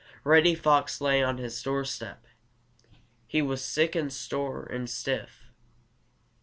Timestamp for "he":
3.27-3.43